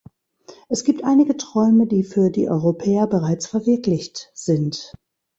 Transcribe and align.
Es 0.67 0.83
gibt 0.83 1.03
einige 1.03 1.37
Träume, 1.37 1.85
die 1.85 2.01
für 2.03 2.31
die 2.31 2.49
Europäer 2.49 3.05
bereits 3.05 3.45
verwirklicht 3.45 4.31
sind. 4.33 4.93